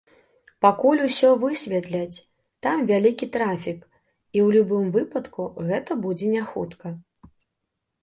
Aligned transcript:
Пакуль 0.65 1.03
усё 1.07 1.29
высвятляць, 1.43 2.17
там 2.67 2.77
вялікі 2.93 3.25
трафік, 3.37 3.79
і 4.39 4.43
ў 4.47 4.59
любым 4.59 4.91
выпадку, 4.99 5.49
гэта 5.71 5.91
будзе 6.11 6.35
няхутка. 6.37 6.87